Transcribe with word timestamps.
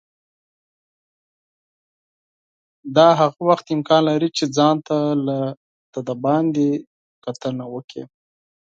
دا 2.95 3.07
هغه 3.19 3.39
وخت 3.49 3.65
امکان 3.75 4.01
لري 4.09 4.29
چې 4.37 4.43
ځان 4.57 4.75
ته 4.87 4.97
له 6.05 6.13
بهر 6.23 6.45
کتنه 7.25 7.63
وکړئ. 7.73 8.03